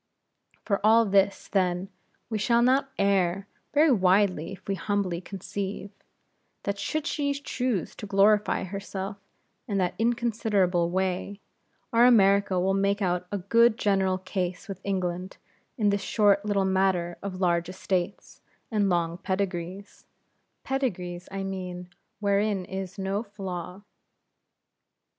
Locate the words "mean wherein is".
21.43-22.97